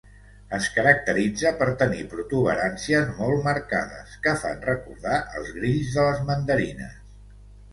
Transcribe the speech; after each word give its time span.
Es 0.57 0.67
caracteritza 0.75 1.51
per 1.59 1.67
tenir 1.81 2.05
protuberàncies 2.13 3.11
molt 3.19 3.45
marcades 3.49 4.17
que 4.25 4.33
fan 4.47 4.67
recordar 4.71 5.21
els 5.41 5.53
grills 5.59 5.93
de 5.99 6.09
les 6.11 6.25
mandarines. 6.33 6.99